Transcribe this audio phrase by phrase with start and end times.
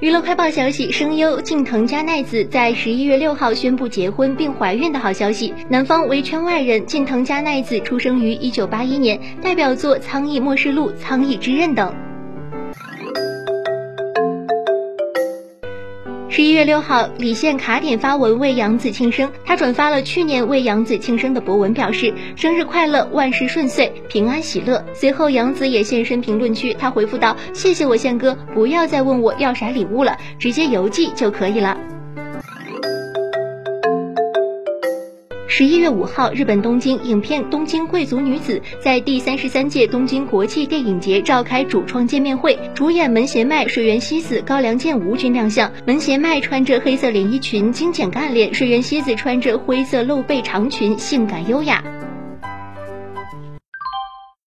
[0.00, 5.52] 娱乐快报消息：声优近藤加奈子在十一月六号宣布结婚并怀孕的好消息。
[5.68, 11.94] 男方为圈外人，近藤加奈子出生于一九八一年，代表作《苍翼默示录》《苍翼之刃》等。
[16.32, 19.28] 十一月六号，李现卡点发文为杨紫庆生。
[19.44, 24.80] 他转发了去年为杨紫庆生的博文，表示生日快乐，万事顺遂，平安喜乐。
[24.94, 31.76] 随后，杨紫也现身评论区，他回复道：“谢谢我宪哥，不要再问我要啥礼物了，直接邮寄就可以了。”
[35.52, 45.68] 十一月五号，日本东京影片《东京贵族女子》在第三十三届东京国际电影节召开主创见面会，主演门胁麦、水原希子、高良健吾均亮相。
[45.84, 51.82] 门胁麦穿着黑色连衣裙，精简干练；水原希子穿着灰色露背长裙，性感优雅。